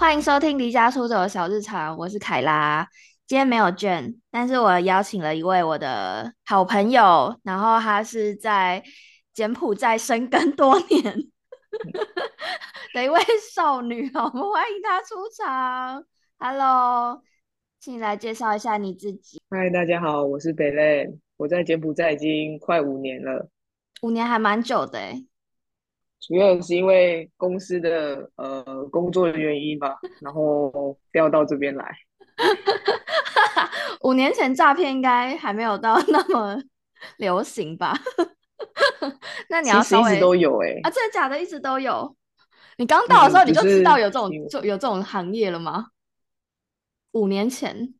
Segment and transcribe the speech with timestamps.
[0.00, 2.88] 欢迎收听《离家出走的小日常》，我是凯拉。
[3.26, 8.82] 今天没有 Jane，但是我邀请了一位我的好朋友，然后他是在
[9.34, 11.02] 柬埔寨生根多年
[12.94, 13.20] 的一位
[13.52, 16.02] 少女，我们欢迎她出场。
[16.38, 17.22] Hello，
[17.78, 19.38] 请你来介绍一下你自己。
[19.50, 23.50] 嗨，大家好，我是北蕾，我在柬埔寨已经快五年了。
[24.00, 25.26] 五年还蛮久的诶。
[26.20, 31.96] 主要是因为公司的呃工作的原因吧，然后调到这边来。
[34.02, 36.62] 五年前诈骗应该还没有到 那么
[37.16, 37.98] 流行吧？
[39.48, 41.40] 那你要稍微一直都有哎、欸、啊，真的假的？
[41.40, 42.14] 一直都有。
[42.76, 45.86] 你刚到的时候你就知道有这种就有这种行业了吗？
[47.12, 47.94] 五年前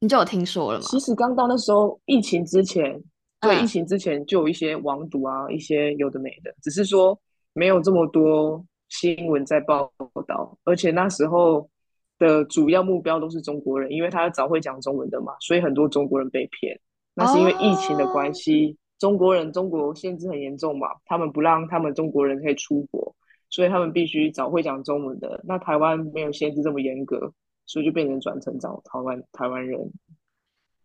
[0.00, 0.84] 你就有听说了吗？
[0.84, 3.02] 其实刚到那时候疫情之前，
[3.40, 7.18] 对、嗯、疫情之前就有一些网赌啊，一些有的没的，只是说。
[7.54, 9.90] 没有这么多新闻在报
[10.26, 11.68] 道，而且那时候
[12.18, 16.78] 的主要目标都是中国人，因为他早会讲中文的嘛，所以很多中国人被骗。
[17.14, 18.76] 那是因为疫情的关系，oh.
[18.98, 23.14] 中国人中国限制很严重嘛，他们不让他们中国人可以出国，
[23.50, 25.40] 所以他们必须早会讲中文的。
[25.44, 27.32] 那台湾没有限制这么严格，
[27.66, 29.80] 所以就变成转成找台湾台湾人。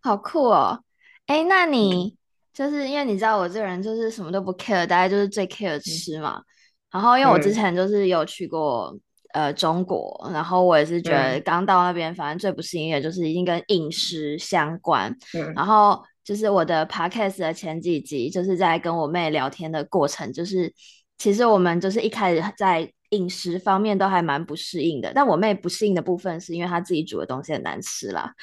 [0.01, 0.83] 好酷哦！
[1.25, 2.15] 哎，那你
[2.53, 6.37] 就是因为你知道我这个人就是什么都不 care，大概就是最 care 吃嘛。
[6.37, 6.45] 嗯
[6.91, 8.91] 然后，因为我之前就是有去过、
[9.33, 15.15] 嗯、呃中国，然后我也是觉得刚到那边，反正最不适应的就是一定跟饮食相关。
[15.35, 20.73] 嗯，然后就是我的 podcast 的前几集，就是在跟我妹聊天的过程，就是
[21.17, 25.11] 其实我们就是一开始在饮食方面都还蛮不适应的。
[25.13, 28.33] 但我妹不适应的部分是因为她自己煮的东西很难吃啦。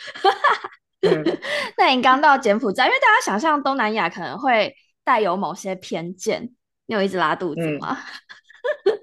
[1.00, 1.24] 嗯、
[1.76, 4.72] 那你刚到柬埔寨，因为大家想象东南亚可能会
[5.04, 6.52] 带有某些偏见。
[6.86, 7.96] 你有一直拉肚子吗？
[8.84, 8.94] 嗯、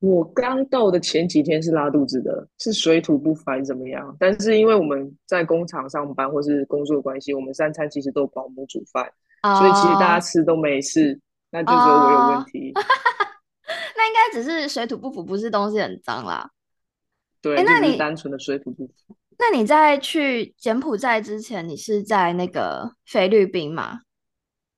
[0.10, 4.16] 我刚到的前几天是拉肚子的，是水土不服怎么样？
[4.18, 9.10] 但是因为我们在工厂上班或是工作关系，我们三餐其实都有保姆煮饭
[9.42, 9.58] ，oh.
[9.58, 11.18] 所以其实大家吃都没事，
[11.50, 12.72] 那就只有我有问题。
[12.74, 12.84] Oh.
[13.96, 16.50] 那应该只是水土不服，不是东西很脏啦。
[17.40, 19.16] 对，欸、那你单纯的水土不服。
[19.38, 24.00] 那你在去柬埔寨之前，你是在那个菲律宾吗？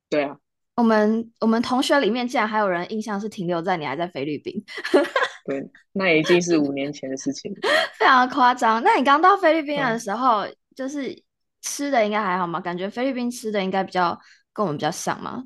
[0.09, 0.38] 对啊。
[0.76, 4.54] 我们我们同学里面竟然还有人印象是停留在你还在菲律宾，
[5.47, 7.59] 对，那已经是五年前的事情了，
[7.98, 8.82] 非常的夸张。
[8.82, 11.22] 那你刚到菲律宾的时候，嗯、就是
[11.62, 12.60] 吃的应该还好吗？
[12.60, 14.19] 感觉菲律宾吃的应该比较
[14.53, 15.44] 跟我们比较像吗？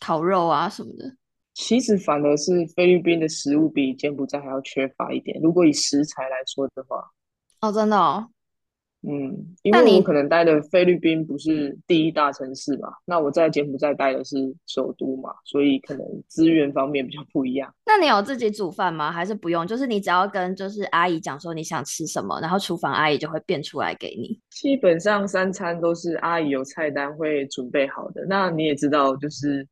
[0.00, 1.16] 烤肉啊什么的。
[1.54, 5.40] 其实反而是菲律宾的食物比柬埔寨还要缺乏一点。
[5.40, 7.02] 如果以食材来说的话，
[7.60, 8.28] 哦，真的哦。
[9.08, 14.36] 嗯，因为我可能待的菲律宾不是第一大城市嘛，那我在柬埔寨待的是
[14.66, 17.72] 首都嘛，所以可能资源方面比较不一样。
[17.86, 19.12] 那你有自己煮饭吗？
[19.12, 19.64] 还是不用？
[19.64, 24.36] 就是你只要跟就是阿姨讲说你想吃什么，然后厨房阿姨就会变出来给你。
[24.50, 28.26] 基本上三餐都是阿姨有菜单会准备好的。
[28.28, 29.64] 那你也知道，就是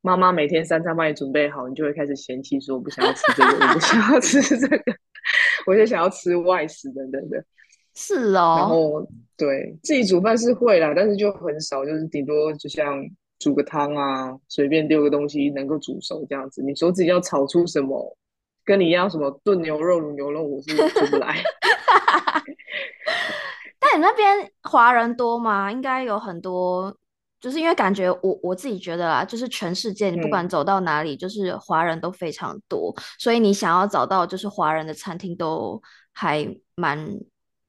[0.00, 4.78] 妈妈每天三餐帮你准备好，你就会开始嫌弃说我不想要吃这个，我不想要吃这个，
[5.66, 7.44] 我就想要吃外食等等的。
[7.98, 9.08] 是哦，然后
[9.38, 13.02] 对自己煮饭是会啦，但是就很少，就是顶多就像
[13.38, 16.62] 煮个汤啊，随便丢个东西能够煮熟这样子。
[16.62, 18.14] 你说自己要炒出什么，
[18.66, 21.42] 跟你一样什么炖牛肉、卤牛肉，我是做不来。
[23.80, 25.72] 但你那边华人多吗？
[25.72, 26.94] 应该有很多，
[27.40, 35.80] 就是因为感觉我我自己觉得啦，就是全世界你不管走到哪里，嗯、就是华人都非常多，所以你想要找到就是华人的餐厅都
[36.12, 37.18] 还蛮。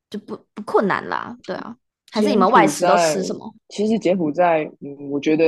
[0.10, 1.76] 就不不困难啦，对啊，
[2.12, 3.54] 还是你们外食都吃什么？
[3.70, 5.46] 其实柬埔寨，嗯，我觉得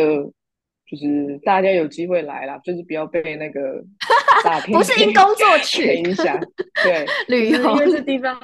[0.85, 3.81] 就是大家有机会来啦，就是不要被那个
[4.71, 6.39] 不是因工作去影响，
[6.83, 8.37] 对， 旅游，因为这地方，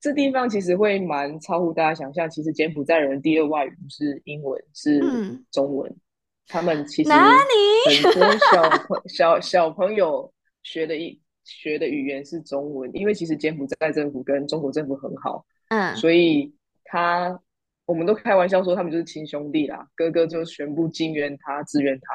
[0.00, 2.28] 这地方其实会蛮超乎大家想象。
[2.28, 5.00] 其实柬埔寨人第二外语不是英文，是
[5.52, 5.88] 中文。
[5.90, 6.00] 嗯、
[6.48, 10.32] 他们其实很多小朋 小小朋友
[10.62, 11.20] 学的一。
[11.48, 16.54] 学的语言是中文，因为其实柬埔寨政府跟中国政府很好，嗯，所以
[16.84, 17.40] 他
[17.86, 22.14] 我们都开玩笑说他们就是亲兄弟啦，哥哥就全部金援他，支援他，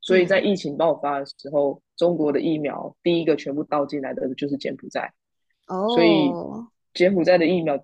[0.00, 5.12] 所以在疫情爆发的时候，嗯、中国的疫苗第一个全部倒进来的就是柬埔寨，
[5.68, 6.28] 哦，所以
[6.92, 7.76] 柬埔寨的疫苗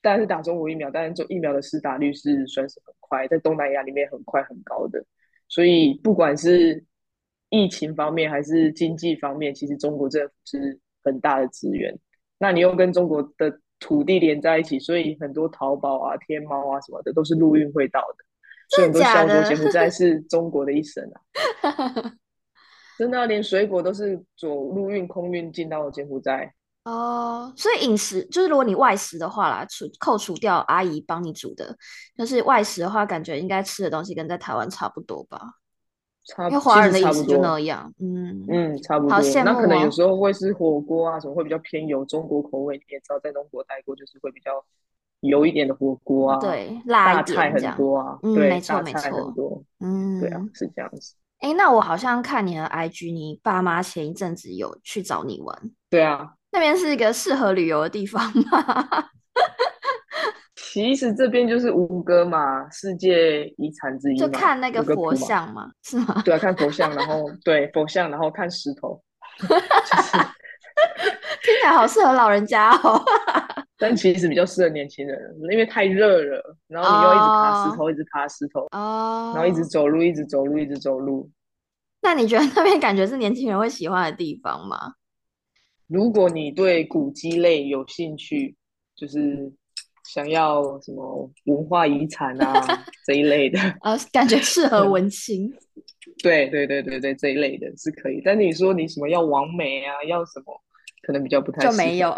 [0.00, 5.04] 当然是打中国疫苗，但是这疫苗的施打率是算是很快，在东南亚里面很快很高的，
[5.48, 6.82] 所以不管是
[7.56, 11.96] 疫情方面还是经济方面，其实中国政府是很大的资源。
[12.38, 18.24] 那你又跟中国的土地连在一起，所以很多淘宝啊、天猫啊什么的都是陆运会到的。
[18.68, 21.16] 所以很多小说柬埔寨是中国的一省啊。
[22.98, 26.52] 真的，连水果都是走陆运、空运进到柬埔寨。
[26.84, 31.76] 哦，所以饮食就是如果你外食的话啦，除扣除掉阿姨帮你煮的，
[32.16, 35.40] 就是外食的话，感觉应该吃的东西跟在台湾差不多吧？
[36.26, 39.18] 差，因为华人的饮食就那样，嗯嗯，差不多。
[39.44, 42.76] 那可能有时候会是火锅啊，什么会比较偏油，中国口味。
[42.76, 44.50] 你也知道，在中国待过，就是会比较
[45.20, 51.14] 油一点的火锅啊，对，辣一点，大菜很多啊，嗯，对，没错没错，嗯，对啊，是这样子。
[51.38, 56.32] 哎，那我好像看你的 IG，你爸妈前一阵子有去找你玩，对啊。
[56.52, 59.10] 那边是一个适合旅游的地方吗？
[60.76, 64.16] 其实这边就是吴哥嘛，世界遗产之一。
[64.18, 66.20] 就看那个佛像嘛，是吗？
[66.22, 69.02] 对啊，看佛像，然后对佛像，然后看石头，
[69.40, 70.12] 就是
[71.42, 73.02] 听起来好适合老人家哦。
[73.78, 75.18] 但其实比较适合年轻人，
[75.50, 77.90] 因为太热了，然后你又一直爬石头，oh.
[77.90, 79.36] 一直爬石头，哦，oh.
[79.36, 81.30] 然后一直走路，一直走路，一直走路。
[82.02, 84.92] 那你觉得那边感觉是年轻人会喜欢的地方吗？
[85.86, 88.54] 如果你对古迹类有兴趣，
[88.94, 89.50] 就是
[90.08, 95.52] 想要什么文化遗产啊 这一类的啊，感觉适合文青。
[96.22, 98.22] 对对对对对，这一类的是可以。
[98.24, 100.62] 但你说你什么要完美啊，要什么，
[101.02, 101.66] 可能比较不太。
[101.66, 102.14] 就没有。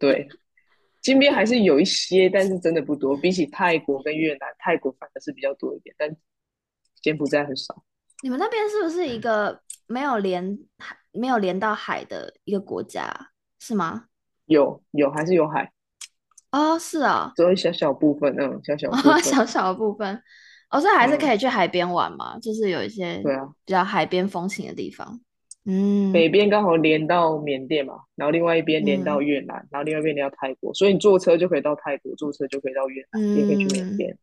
[0.00, 0.26] 对，
[1.02, 3.16] 金边还是有一些，但是真的不多。
[3.16, 6.16] 比起泰国跟越南，泰国反而是比较多一点，但
[7.02, 7.84] 柬埔寨很少。
[8.22, 10.58] 你们那边是不是一个没有连
[11.12, 14.06] 没有连到海的一个国家，是吗？
[14.46, 15.70] 有有还是有海？
[16.56, 20.22] 哦，是啊，只有一小小部分，嗯，小小部分，哦， 小小的部分。
[20.70, 25.20] 哦，所以还是可以去海边玩嘛，嗯、就是有一些对啊比较海边风情的地方。
[25.66, 34.18] 嗯，北边刚好连到缅甸嘛，然后另外一边连到越南，嗯、然后另外一边连到泰国，所以你坐车就可以到泰国，坐车就可以到越南，嗯、也可以去缅甸。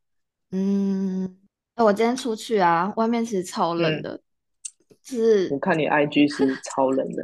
[0.51, 1.37] 嗯，
[1.75, 4.15] 我今天出去啊，外面其实超冷的。
[4.15, 4.19] 嗯
[5.05, 7.21] 是，我看你 IG 是超冷的，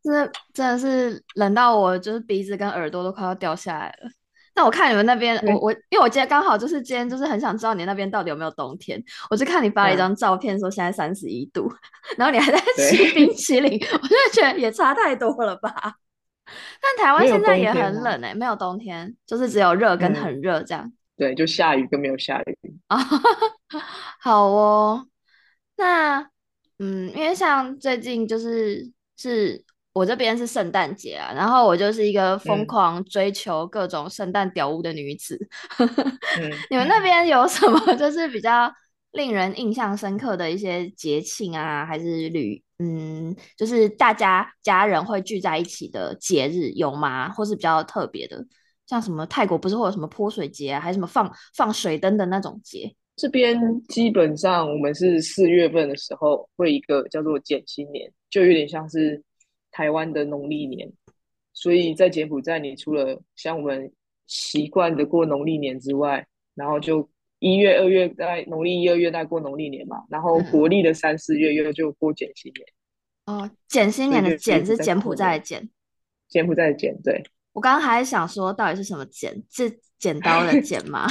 [0.00, 4.08] 真 的真的是冷到我就是鼻子跟耳朵都快要掉下来了。
[4.56, 9.00] 那我看你们那边，嗯、我我因为我今天刚好就是今天就是很想知道你那边到底有没有冬天，
[9.30, 15.72] 我就看你发了一张照片说现在三十一度，嗯、 然后你还在吃冰 淇淋， 我就觉得也差太多了吧。
[16.80, 20.92] 但台湾现在也很冷哎、欸，没有冬天，就是只有热跟很热这样、嗯。
[21.16, 22.56] 对，就下雨跟没有下雨
[22.88, 22.98] 啊。
[24.20, 25.06] 好哦，
[25.76, 26.28] 那。
[26.78, 29.64] 嗯，因为像最近就是是
[29.96, 35.38] 我这边是圣诞节啊，然后我就是一个疯狂追求各种圣诞屌物的女子。
[36.38, 38.70] 嗯、你们那边有什么就是比较
[39.12, 47.30] 令人印象深刻的一些节庆啊，还是旅嗯，就是大家家人会聚在一起的节日有吗？
[47.30, 48.44] 或是比较特别的，
[48.86, 52.94] 像什么泰国不是会有什么泼水节啊，还是什么放放水灯的那种节？
[53.16, 53.58] 这边
[53.88, 59.24] 基本上我们是四月份的时候会一个叫做减新年，就有点像是
[59.76, 60.90] 台湾的农历年。
[61.52, 63.92] 所以在柬埔寨，你除了像我们
[64.26, 67.08] 习惯的过农历年之外，然后就
[67.38, 72.66] 一月、二月在农历一、二月在过农历年嘛，然后国历的三四月又就过减新年。
[73.26, 75.68] 哦，减新年的减是柬埔寨的减，
[76.28, 76.94] 柬埔寨的减。
[77.02, 79.42] 对，我刚刚还想说，到底是什么剪？
[79.50, 81.06] 是剪刀的剪吗？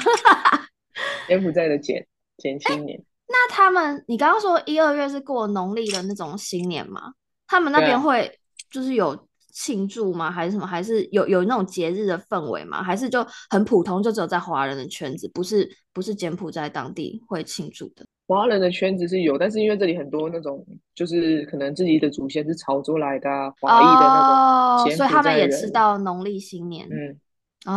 [1.28, 2.06] 柬埔寨的减
[2.38, 7.14] 减新年，那他们，你刚刚说一二月是过农历的那种新年吗？
[7.48, 9.18] 他们那边会就是有
[9.52, 10.30] 庆祝吗？
[10.32, 10.66] 还是什么？
[10.66, 12.84] 还是有有那种节日的氛围吗？
[12.84, 18.06] 还是就很普通，就只有在华人的圈子，不是不是柬埔寨当地会庆祝的？
[18.28, 23.30] 华人的圈子是有，但是因为这里很多那种就是可能自己的祖先是潮州来的
[23.62, 27.20] 华裔的那种，所以他们也知道农历新年，嗯。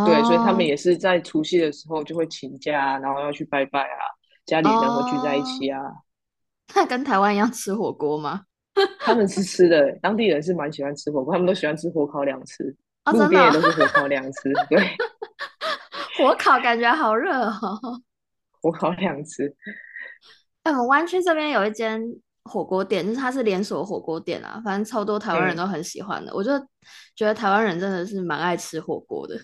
[0.05, 4.05] 对，所以他们也是在除夕的时候就会请假，然后要去拜拜啊，
[4.45, 5.81] 家里人会聚在一起啊。
[6.75, 8.43] 那跟台湾一样吃火锅吗？
[9.01, 12.65] 他们是吃的，当地人是蛮喜欢吃火锅，他们都喜欢吃火烤两吃，
[13.13, 14.53] 路边也都是火烤两吃。
[14.71, 14.79] 对，
[16.17, 18.01] 火烤感觉好热哦。
[18.61, 19.55] 火烤两吃。
[20.63, 22.03] 哎，我湾区这边有一间
[22.45, 26.53] 火锅店，就是它是连锁火锅店啊，反正超多台湾人都很喜欢的，我就。
[27.15, 29.37] 觉得台湾人真的是蛮爱吃火锅的，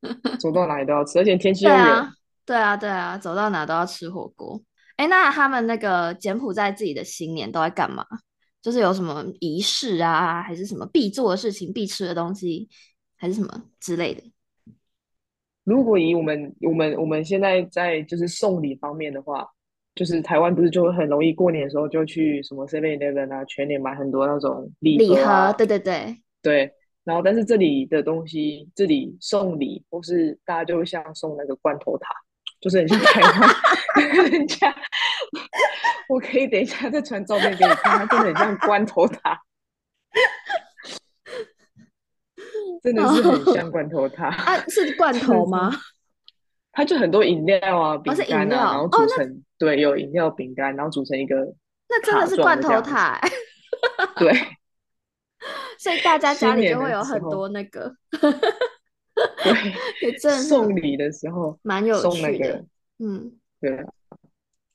[0.38, 2.08] 走到哪里都要吃，而且天气又热。
[2.46, 4.62] 对啊，对啊，走到哪都要吃火锅。
[4.96, 8.06] 哎，那他们那个柬埔寨自己的新年都在干嘛？
[8.60, 12.68] 就是有什么仪式啊，还是什么必做的事情、必吃的东西，
[13.16, 14.22] 还是什么之类的？
[15.64, 19.46] 如果以我们我们我们现在在就是送礼方面的话，
[19.94, 26.22] 就是台湾不是就会很容易过年的时候就去什么 Seven Eleven 啊，全年买很多那种礼盒啊，礼盒，对对对。
[26.40, 26.72] 对，
[27.04, 32.08] 然后但是这里的东西，这里送礼或是大家就会像送那个罐头塔，
[32.62, 34.74] 就是很像台湾人家，
[36.08, 39.38] 我可以等一下再传照片给你看，它真的很像罐头塔。
[42.82, 45.72] 真的是很像罐头塔啊，是罐头吗？
[46.72, 51.36] 它就很多饮料啊，饼干啊，然后组成、哦、对，有饮料饼干，然后组成一个，
[51.88, 53.20] 那真的是罐头塔，
[54.16, 54.32] 对，
[55.78, 57.94] 所以大家家里就会有很多那个，
[59.42, 62.64] 对，送礼的时候蛮有趣的，那个、
[62.98, 63.84] 嗯，对，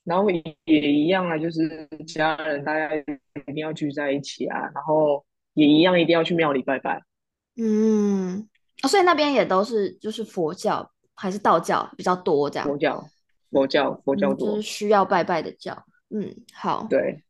[0.03, 3.03] 然后也一样啊，就是家人大家一
[3.53, 7.01] 定要聚在一起啊，然后也一样一定要去庙里拜拜，
[7.57, 8.47] 嗯，
[8.87, 10.89] 所以那边也都是就是佛教。
[11.19, 12.67] 还是道教比较多，这样。
[12.67, 13.09] 佛教，
[13.49, 15.75] 佛教，佛教多，嗯，就是需要拜拜的教。
[16.11, 17.23] 嗯，好，对，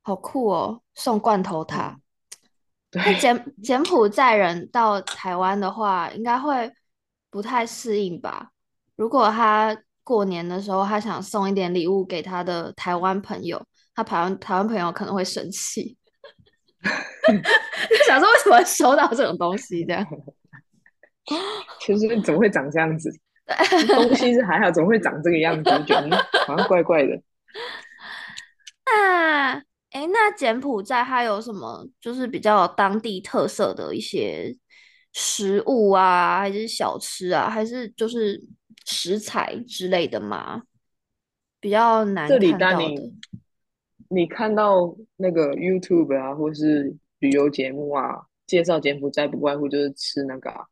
[0.00, 2.00] 好酷哦，送罐头塔。
[2.98, 6.70] 那柬柬埔寨人到台湾的话，应该会
[7.30, 8.50] 不太适应吧？
[8.96, 13.64] 如果他过年的时候，他想送一点礼物给他的台湾朋友，
[13.94, 15.96] 他台湾台湾朋友可能会生气，
[18.06, 20.06] 想说为什么收到这种东西这样。
[21.80, 23.10] 其 实怎么会长这样子？
[23.88, 25.70] 东西是 还好，怎么会长这个样子？
[25.86, 27.20] 觉得好像怪怪的。
[28.86, 29.62] 那
[29.98, 34.56] 哎，那柬埔寨它有什么就是比较当地特色的一些
[35.12, 38.40] 食物啊，还是小吃啊，还是就是
[38.84, 40.62] 食材之类的吗？
[41.58, 42.38] 比较难看到的。
[42.38, 43.14] 这里当你
[44.10, 50.64] 你看到那个 YouTube 啊，或是旅游节目啊，介绍柬埔寨，不外乎就是吃那个、啊。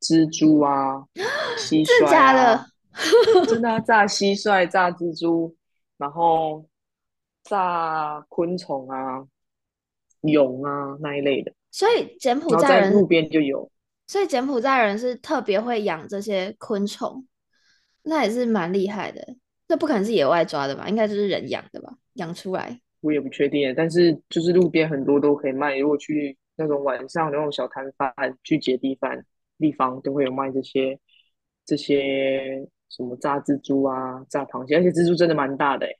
[0.00, 1.04] 蜘蛛啊，
[1.60, 2.66] 蟋蟀啊，真的假的？
[3.46, 5.54] 真的啊，炸蟋蟀、炸蜘蛛，
[5.98, 6.66] 然后
[7.50, 9.26] 炸昆虫啊、
[10.20, 11.52] 蛹啊那一类的。
[11.72, 13.68] 所以柬埔寨人路边就有。
[14.06, 17.26] 所以柬埔寨人是特别会养这些昆虫，
[18.04, 19.36] 那也是蛮厉害的。
[19.66, 20.88] 那不可能是野外抓的吧？
[20.88, 21.92] 应该就是人养的吧？
[22.14, 22.80] 养出来？
[23.00, 25.76] 我也不确定，但是就是路边很多都可以卖。
[25.76, 28.14] 如果去那种晚上那种小摊贩，
[28.44, 29.26] 去姐弟饭。
[29.58, 30.98] 地方都会有卖这些
[31.66, 35.90] 这些什么炸蜘蛛啊、炸螃蟹，而且蜘蛛真的蛮大的哎，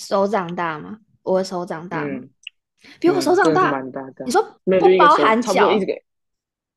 [0.00, 0.98] 手掌大吗？
[1.22, 2.08] 我的手掌大吗？
[2.08, 2.30] 嗯、
[2.98, 4.24] 比我手掌大，蛮大的。
[4.24, 5.70] 你说不包含脚？
[5.72, 5.94] 一个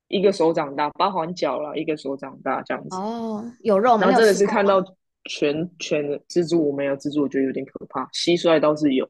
[0.09, 2.95] 一个手掌大，包含脚了，一个手掌大这样子。
[2.97, 4.03] 哦，有肉吗？
[4.05, 4.83] 然后真的是看到
[5.29, 8.03] 全全的蜘蛛，我没有蜘蛛，我觉得有点可怕。
[8.07, 9.09] 蟋蟀倒是有，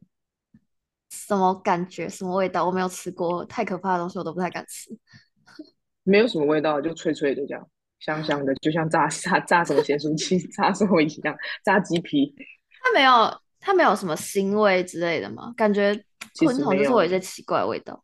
[1.09, 2.07] 什么感觉？
[2.07, 2.65] 什么味道？
[2.67, 4.95] 我没有吃过，太可怕的东西我都不太敢吃。
[6.03, 7.67] 没有什么味道，就脆脆的这样，
[7.99, 12.35] 香香的，就像炸炸炸什么咸酥鸡、 炸什么一样，炸鸡皮。
[12.83, 13.11] 它没有，
[13.63, 15.53] 它没有什么腥味之类的吗？
[15.55, 15.93] 感觉
[16.39, 18.03] 昆虫就是会有一些奇怪的味道。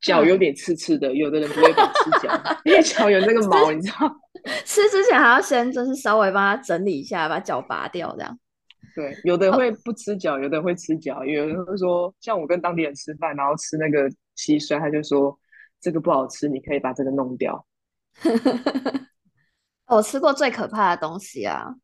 [0.00, 4.20] 脚有点刺刺的，有的人不会敢吃脚， 因为脚有那个毛，你知道。
[4.64, 8.38] 吃之前还要先就是稍微帮它整理一下，把脚拔掉这样。
[8.94, 15.38] 对，有的会不吃脚，有的会吃脚，有人会说，像我跟当地人吃饭，然后吃那个蟋蟀，他就说。
[15.80, 17.66] 这个不好吃，你可以把这个弄掉。
[19.86, 21.74] 我吃过最可怕的东西啊，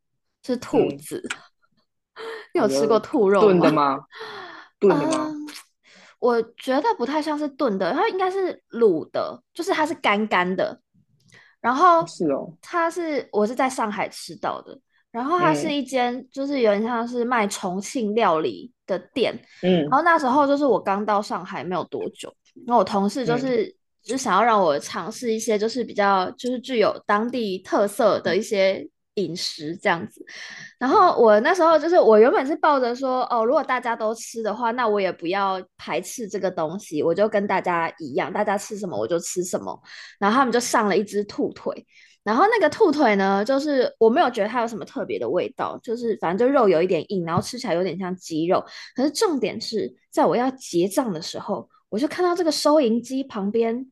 [0.43, 1.23] 是兔子。
[1.23, 1.37] 嗯、
[2.55, 3.99] 你有吃过兔肉炖的吗？
[4.79, 5.47] 炖的吗、嗯？
[6.19, 10.81] 我觉得不太像是炖的，它应该是卤的，就是它是干干的。
[11.61, 14.79] 然后是哦，它是我是在上海吃到的，
[15.11, 19.39] 然后它是一间就是有点像是卖重庆料理的店。
[19.63, 22.35] 嗯，然后那时候就是我刚到上海没有多久，
[22.67, 23.65] 然后我同事就是。
[23.65, 28.89] 嗯就想要让我尝试一些，就是比较就是具有当地特色的一些
[29.21, 30.25] 饮食这样子。
[30.79, 39.81] 然后我那时候就是我原本是抱着说，哦，如果大家都吃的话，那我也不要排斥这个东西，我就跟大家一样，大家吃什么我就吃什么。
[40.19, 41.87] 然后他们就上了一只兔腿，
[42.25, 48.65] 然后那个兔腿呢，就是我没有觉得它有什么特别的味道，就是反正就肉有一点硬，然后吃起来有点像鸡肉。
[48.95, 51.69] 可是重点是在我要结账的时候。
[51.91, 53.85] 我就看到这个收银机旁边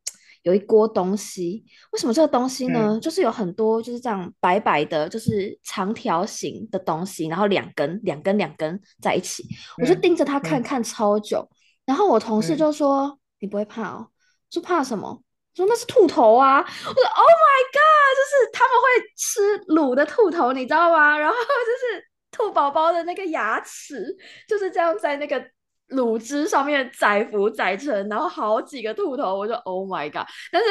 [0.42, 2.90] 有一锅东西，为什么这个东西呢？
[2.92, 11.40] 嗯、就是有很多就是这样白白的，就是长条形的东西，然后两根、两根、两根在一起，嗯、我就盯着它看看超久。
[11.40, 14.08] 嗯、然后我同事就说：“嗯、你不会怕哦？”
[14.50, 15.22] 说怕什么？
[15.54, 16.58] 说那是兔头啊！
[16.60, 21.18] 我说：“Oh my god！” 就是他们会吃卤的兔头，你知道吗？
[21.18, 24.16] 然后就是兔宝宝的那个牙齿
[24.48, 25.44] 就是这样在那个。
[25.90, 30.26] 卤汁上面载浮载沉，然后好几个兔头，我就 Oh my god！
[30.52, 30.68] 但是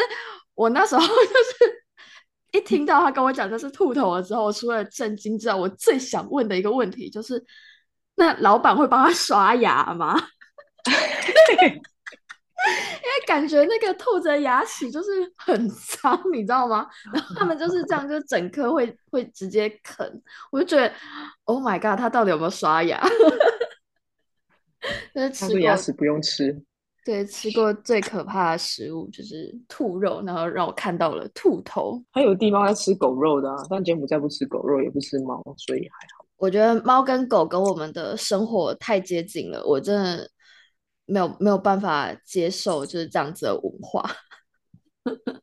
[0.53, 1.83] 我那时候 就是
[2.51, 7.43] 一听到他跟我讲这是兔头了之后，除了震惊之外，我最想问的一个问题就是：
[8.15, 10.15] 那老板会帮他刷牙吗？
[12.67, 16.88] 因为感觉那个兔子的牙齿就是很脏，你知道吗？
[17.13, 20.21] 然后他们就是这样，就整颗会会直接啃，
[20.51, 20.91] 我就觉得
[21.45, 21.97] Oh my god！
[22.00, 23.01] 他到底有没有刷牙？
[25.13, 26.62] 他说牙齿不用吃，
[27.03, 32.03] 对，吃过最可怕的食物就是兔肉，然后让我看到了兔头。
[32.12, 36.25] 还有地方在吃狗肉的啊，但柬埔寨不吃狗肉，也不吃猫，所以还好。
[36.38, 40.29] 我觉得猫跟狗跟我们的生活太接近了，我真的
[41.05, 44.07] 没有没有办法接受就是这样子的文化。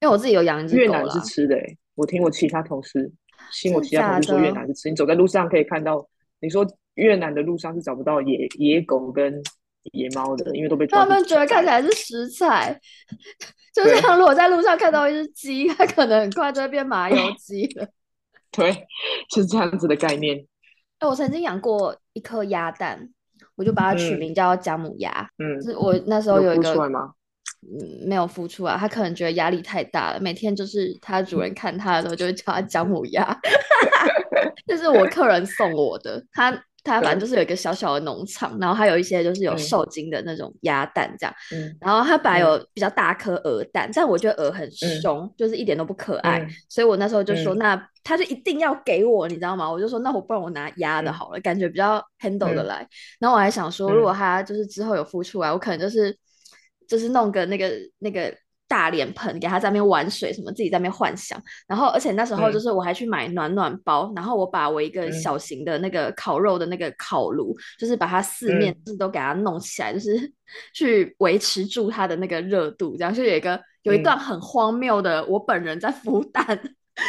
[0.00, 0.80] 因为我自己有养一只狗。
[0.82, 3.10] 越南是吃的，欸，我听我其他同事，
[3.60, 4.88] 听我其他同事说越南是吃。
[4.88, 6.08] 你走在路上可以看到，
[6.40, 6.64] 你说
[6.98, 9.40] 越南的路上是找不到野野狗跟
[9.92, 12.78] 野猫的，因为都被他们觉得看起来是食材。
[13.72, 17.86] 就像如果在路上看到一只鸡， 它可能很快就会变麻油鸡了。
[18.50, 18.72] 对，
[19.30, 20.44] 就是这样子的概念。
[20.98, 23.08] 哎，我曾经养过一颗鸭蛋，
[23.54, 25.30] 我就把它取名叫姜母鸭。
[25.38, 26.74] 嗯，是我那时候有一个，
[27.62, 28.76] 嗯，没有孵出来。
[28.76, 33.38] 它可能觉得压力太大了，每天就是它主人看它的时候，就会叫它姜母鸭。
[34.66, 36.64] 这是我客人送我的，它。
[36.84, 49.70] 它反正就是有一个小小的农场，然后还有一些就是有受精的那种鸭蛋这样，嗯、然后它本来有比较大颗鹅蛋，嗯、但我觉得鹅很凶，嗯、就是一点都不可爱，嗯、所以我那时候就说，嗯、那他就一定要给我，你知道吗？
[49.70, 52.82] 我就说，那我不然我拿鸭的好了，嗯、感觉比较 handle 的来。
[52.82, 52.88] 嗯、
[53.20, 56.16] 然后我还想说，如果他就是之后有孵出来，我可能就是
[56.86, 58.34] 就是弄个那个那个。
[58.68, 70.32] 大脸盆给他在那边玩水，什么自己在那边幻想，然后而且那时候就是我还去买暖暖包，嗯、然后我把我一个小型的那个烤肉的那个烤炉，嗯、就是把它四面都给它弄起来，嗯、就是
[70.74, 76.62] 去维持住它的那个热度，这样就有一个有一段很荒谬的我本人在 孵蛋的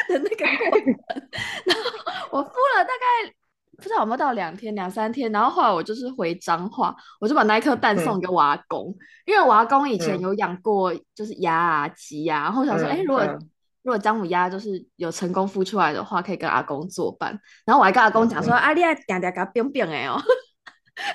[0.07, 1.23] 那个过程，嗯、
[1.67, 1.83] 然后
[2.31, 3.33] 我孵了大概。
[3.79, 8.95] 不知道有没有到两天两三天，然后后来我就是回彰化，我就把那一颗蛋送给我阿公，嗯、
[9.25, 13.49] 因为我阿公以前有养过就是鸭啊鸡啊，然后我想说，哎、嗯欸，如果、嗯、
[13.83, 17.31] 如果姜母鸭就是有成功孵出来的话，可以跟阿公作伴。
[17.65, 20.21] 然后我还跟阿公讲说，啊，你要点点给它冰冰哎哦，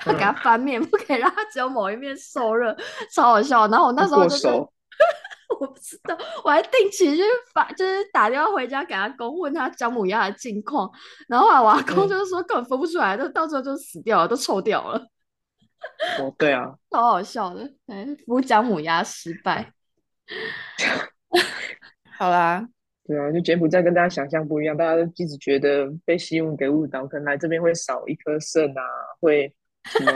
[0.05, 2.75] 要 给它翻面，不可以让它只有某一面受热，
[3.13, 3.67] 超好笑。
[3.67, 4.47] 然后我那时候就是。
[5.59, 10.89] 我不知道，我还定期去发，就是打电话回家给阿公，问他姜母鸭的近况。
[11.27, 14.99] 然后我阿公就是说根本孵不出来，就、嗯、到最后就死掉了，都臭掉了。
[16.19, 17.69] 哦，对啊，超好笑的，
[18.25, 19.71] 孵姜母鸭失败。
[22.17, 22.67] 好啦，
[23.05, 28.81] 对啊，就柬埔寨跟大家想象不一样，大家都一直觉得被新闻给误导，可能来这边会少一颗肾啊，
[29.19, 30.11] 会什么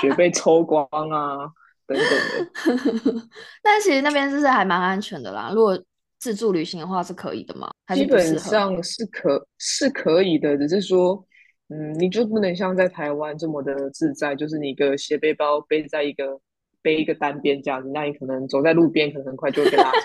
[0.00, 1.50] 血被抽光啊。
[1.86, 3.28] 等等的，
[3.62, 5.50] 但其实那边就是还蛮安全的啦。
[5.54, 5.80] 如果
[6.18, 7.70] 自助旅行的话，是可以的吗？
[7.94, 11.24] 基本上是可是可以的，只是说，
[11.68, 16.40] 嗯，你就不能像在台湾这么的自在，就是你一个斜背包背在一个
[16.82, 19.98] 背一个单边这样子，那你可能走在路边，可能很快就会被拉走，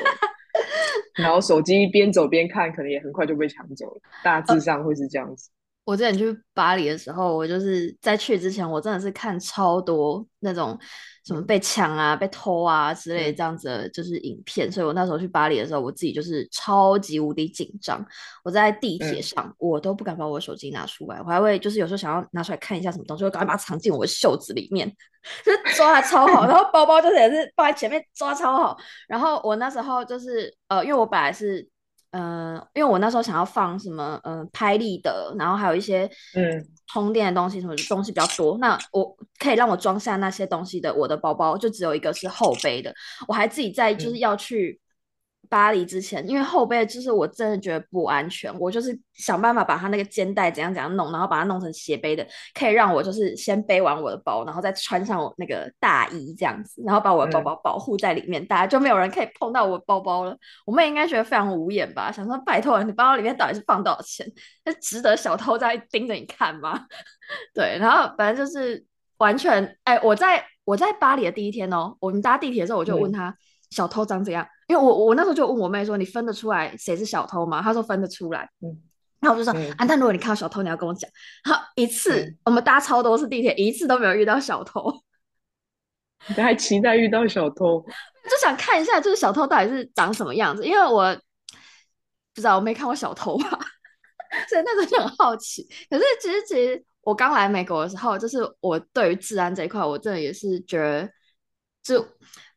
[1.24, 4.02] 然后手机边走边看，可能也很快就被抢走了。
[4.24, 5.50] 大致上会是这样子。
[5.86, 10.78] 呃我之前去巴黎的时候，我就是在去之前，我真的是看超多那种
[11.26, 14.70] 什么被抢啊、被偷啊之类的这样子的，就是影片。
[14.70, 18.06] 嗯、所以我那时候去巴黎的时候，我自己就是超级无敌紧张。
[18.44, 24.88] 我在地铁上，嗯、我都不敢把我手机拿出来，我还会就是有时候想要拿出来看一下什么东西，我赶快把它藏进我的袖子里面，
[25.44, 26.46] 就是抓的超好。
[26.46, 28.78] 然后包包就是也是放在前面抓超好。
[29.08, 31.67] 然后我那时候就是呃，因为我本来是。
[32.12, 36.65] 嗯、呃，因为我那时候想要放什么，嗯、呃，拍立得，然后还有一些嗯。
[36.93, 42.93] 充电的东西，什么东西比较多，那我可以让我装下那些东西的，我的包包就只有一个是后背的，
[43.30, 44.78] 我还自己在就是要去。
[45.52, 60.38] 嗯巴黎之前，因为后背就是我真的觉得不安全，我就是想办法把它那个肩带怎样怎样弄，然后把它弄成斜背的，可以让我就是先背完我的包，然后再穿上我那个大衣这样子，然后把我的包包保护在里面，嗯、大家就没有人可以碰到我的包包了。
[60.66, 64.26] 我妹应该觉得非常无言吧，想说拜托你包包里面到底是放多少钱？
[64.64, 66.86] 那值得小偷在盯着你看吗？
[67.54, 68.86] 对，然后反正就是
[69.18, 73.36] 完全，哎，我在我在巴黎的第一天哦，我们搭地铁的时候我就问他、嗯、
[73.72, 74.48] 小偷长怎样。
[74.72, 77.62] 因为我我那时候就问我妹说，你分得出来谁是小偷吗？
[77.62, 78.50] 她说分得出来。
[78.62, 78.72] 嗯，
[79.20, 81.10] 然后我就说，嗯、啊，但如果你看到小偷，你要跟我讲。
[81.44, 84.90] 好，一次、嗯、我们搭超多次地铁，一次都没有遇到小偷。
[86.30, 87.86] 你还期待遇到小偷？
[88.30, 90.66] 就想看一下，就是小偷到底是长什么样子。
[90.66, 91.14] 因为我
[92.34, 93.50] 不知道，我没看过小偷嘛，
[94.48, 95.68] 所以那时候就很好奇。
[95.90, 101.10] 可是其实其实我刚来美国的时候，就是我对于治安这一块，我真的也是觉得
[101.84, 102.06] 就。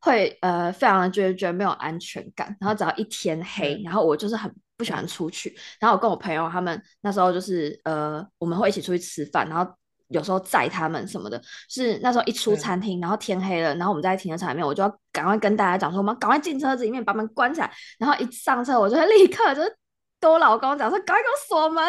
[0.00, 5.58] 会呃，非常的觉得觉得没有安全感，然后只要一天黑，然后我就是很不喜欢出去。
[5.80, 9.66] 然后我跟我朋友他们那时候就是呃，我们会一起出去吃饭，然后
[10.08, 11.40] 有时候载他们什么的。
[11.70, 17.72] 是那时候一出餐厅，然后天黑了，然后我们在停车场里面，我就要赶快跟大家讲说，我们赶快进车子里面把门关起来。
[17.98, 19.74] 然后一上车，我就会立刻就是
[20.20, 21.82] 跟我老公讲说，赶快给我锁门，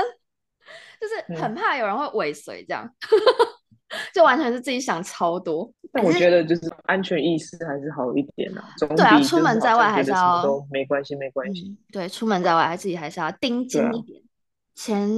[1.02, 2.90] 就是很怕有人会尾随这样。
[4.14, 5.72] 就完全是自己想超多。
[5.92, 8.64] 但我觉得就是安全意识还是好一点啊。
[8.80, 11.78] 对啊，出门在外还是要都没关系，没关系、嗯。
[11.92, 14.22] 对，出门在外还自己还是要盯紧一点。
[14.76, 15.10] 前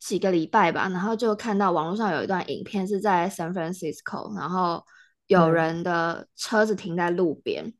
[0.00, 4.84] 几个礼拜吧，然后就看到网络上有一段影片，是在 San Francisco，然后
[5.28, 7.72] 有人的车子停在路边，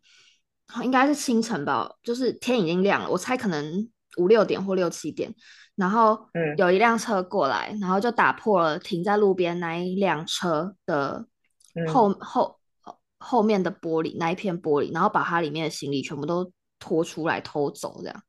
[0.76, 5.35] 嗯、应该是清晨吧，就是天已经亮了，我猜可能五六点或六七点，
[5.77, 6.19] 然后
[6.57, 11.27] 有一辆车过来，然后就打破了停在路边那一辆车的
[11.93, 12.59] 后、嗯、后
[13.19, 18.23] 后面的玻璃那一片玻璃，然后把它里面的行李全部都拖出来偷走，这样。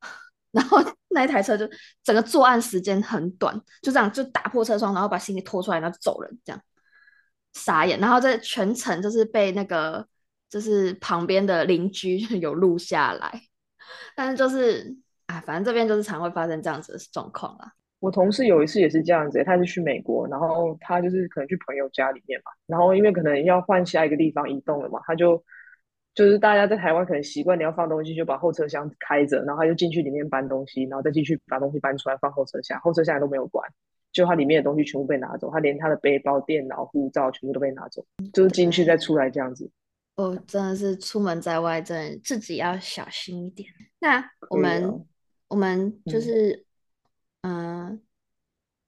[0.50, 1.68] 然后 那一台车就
[2.02, 6.60] 整个作案时间很短，就这样就打破车窗，然后把行李拖出来，然后走人，这样
[7.52, 8.00] 傻眼。
[8.00, 10.06] 然后在全程就是被那个
[10.50, 13.42] 就是旁边的邻居 有录下来，
[14.16, 17.72] 但是就是哎，反正这边就是常会发生这样子的状况啦。
[18.00, 25.42] 我同事有一次也是这样子，他是去美国，然后他就是可能去朋友家里面嘛，然后因为可能要换下一个地方移动了嘛，他就。
[26.14, 33.66] 就是大家在台湾可能习惯你要放东西就把后车厢开着，然后他就进去里面搬东西，然后再进去把东西搬出来放后车厢，后车厢也都没有关，
[34.12, 39.70] 就他里面的东西全部被拿走，他连他的背包、电脑、护照全部都被拿走，就是进去再出来这样子。
[40.16, 43.66] 哦，真的是出门在外，真的自己要小心一点。
[43.98, 44.94] 那我们、啊、
[45.52, 46.66] 我们就是
[47.42, 47.86] 嗯。
[47.86, 47.98] 呃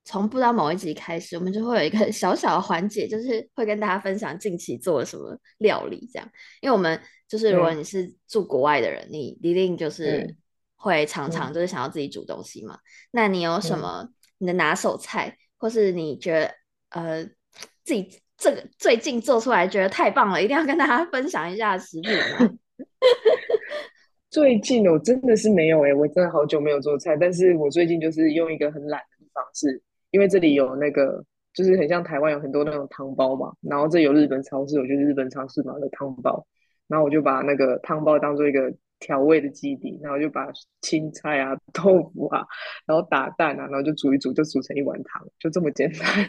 [0.06, 6.30] 从不知道某一集开始，我们就会有一个 小小的环节，就是会跟大家分享近期做了什么料理，这样。
[6.60, 10.36] 因为我们就是如果你是住国外的人，嗯、你一定就是
[10.76, 12.74] 会常常就是想要自己煮东西嘛。
[12.74, 12.80] 嗯、
[13.12, 16.54] 那你有什么你的拿手菜，或是你觉得
[16.90, 17.24] 呃
[17.82, 22.10] 自己这个最近做出来觉得太棒了，一定要跟大家分享一下食谱
[22.44, 22.50] 吗？
[24.34, 29.80] 最近我真的是没有哎、我真的好久没有做菜，但是我最近就是用一个很懒的方式。
[30.10, 36.44] 因为这里有那个，就是很像台湾有很多那种汤包嘛，然后这有日本超市，我就是日本超市买的汤包，
[36.88, 40.48] 然后我就把那个汤包当做一个调味的基底，然后就把
[40.82, 42.44] 青菜啊、豆腐啊，
[42.86, 46.00] 然后打蛋啊，然后就煮一煮，就煮成一碗汤，就这么简单。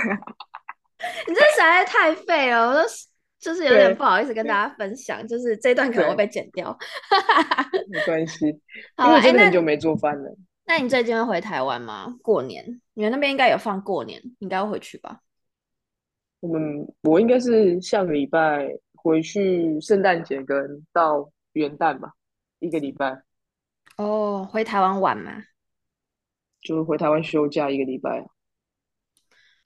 [1.28, 2.80] 你这实在太废了，我都
[3.40, 6.76] 就是有点不好意思跟大家分享，就是这段可能会被剪掉。
[7.88, 8.46] 没关系，
[9.02, 10.36] 因为真的很久没做饭了。
[10.66, 12.14] 那你最近会回台湾吗？
[12.22, 15.20] 过年，你们那边应该有放过年，应该会回去吧？
[16.40, 22.12] 我们我应该是下个礼拜回去，圣诞节跟到元旦吧，
[22.58, 23.22] 一个礼拜。
[23.96, 25.32] 哦，回台湾玩吗？
[26.60, 28.24] 就回台湾休假一个礼拜。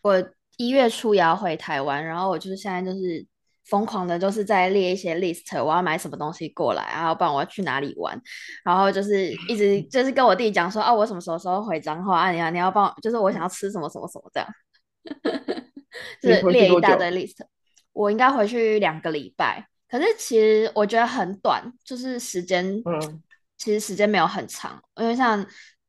[0.01, 3.27] 我一月初也要回台湾，然后我就是现在就是。
[3.67, 8.21] 疯狂的，就是在列一些 list，我要买什么东西过来，然后不然我要去哪里玩，
[8.65, 12.31] 然后就是一直 就是跟我弟讲说，啊，我什么时候时候回彰化啊？
[12.31, 14.49] 你要你要帮我，就是我想要吃什么什么什么这样，
[16.21, 17.37] 就是列一大堆 list。
[17.93, 23.23] 我应该回去两个礼拜，可是其实我觉得很短，就是时间，嗯，
[23.57, 25.47] 其实时间没有很长，因为像。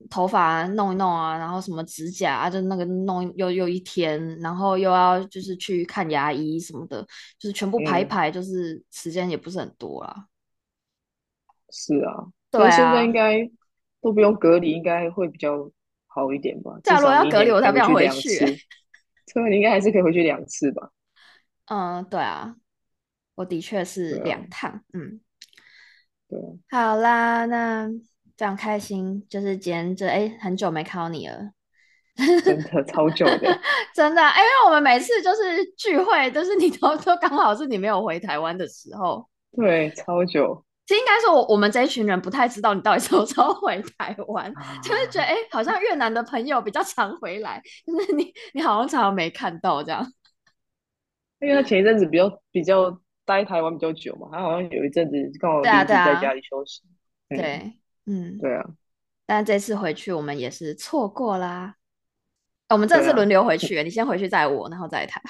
[0.09, 7.01] 头发弄一弄啊，然后什么指甲啊，就那个弄又又一天，然后又要就是去看牙医什么的，
[7.39, 10.27] 就是全部排一排，就是时间也不是很多啦。
[11.71, 13.49] 是啊，对啊，现在应该
[14.01, 15.69] 都不用隔离，应该会比较
[16.07, 16.79] 好一点吧？
[16.83, 18.29] 假如要隔离，我才不想回去。
[19.33, 20.91] 所以你应该还是可以回去两次吧？
[21.65, 22.55] 嗯，对啊，
[23.35, 25.19] 我的确是两趟，啊、嗯，
[26.27, 26.39] 对，
[26.69, 27.89] 好啦，那。
[28.37, 31.51] 这样开心，就是今天这哎，很久没看到你了，
[32.43, 33.59] 真的超久的，
[33.95, 40.63] 真的，因为我们每次就是聚会，都是你都都刚好是你没有回台湾的时候，对，超久。
[40.85, 50.05] 其实应该说我我们这一群人不太知道你到底什么时候回台湾，啊、就是觉得哎，好像越南的朋友比较常回来，就是你你好像常常没看到这样。
[51.39, 56.81] 因为他前一阵子比较比较待台湾比较久嘛，他好像有一阵子刚好一直在家里休息，
[57.29, 57.41] 对、啊。
[57.41, 57.73] 对嗯
[58.05, 58.63] 嗯，对啊，
[59.25, 61.75] 但这次回去我们也是错过啦。
[62.69, 65.21] 我们这次轮流回去，啊、你先回去再我，然后再谈。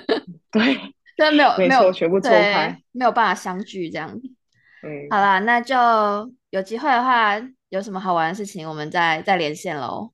[0.52, 0.78] 对，
[1.16, 4.10] 但没有没有全部错开，没有办法相聚这样。
[4.82, 5.74] 嗯，好啦，那就
[6.50, 7.40] 有机会的话，
[7.70, 10.12] 有什么好玩的事情，我们再再连线喽。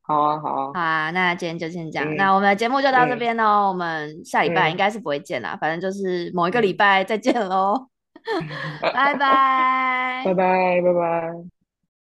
[0.00, 1.10] 好啊，好啊，好啊。
[1.12, 3.44] 那今天就先这样，嗯、那我们的节目就到这边喽。
[3.44, 7.91] 嗯、我们下礼拜应该是不会见啦，嗯、反正就是某一个礼拜再见喽。
[8.90, 9.22] 拜拜，
[10.22, 11.51] 拜拜，拜拜。